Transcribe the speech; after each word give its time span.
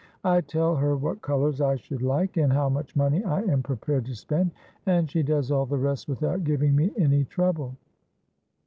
I 0.23 0.41
tell 0.41 0.75
her 0.77 0.97
what 0.97 1.21
colours 1.21 1.61
I 1.61 1.75
should 1.75 2.01
like, 2.01 2.35
and 2.35 2.51
how 2.51 2.69
much 2.69 2.95
money 2.95 3.23
I 3.23 3.41
am 3.43 3.61
pre 3.61 3.75
pared 3.75 4.05
to 4.07 4.15
spend, 4.15 4.49
and 4.87 5.07
she 5.07 5.21
does 5.21 5.51
all 5.51 5.67
the 5.67 5.77
rest 5.77 6.07
without 6.09 6.43
giving 6.43 6.75
me 6.75 6.91
any 6.97 7.23
trouble.' 7.25 7.75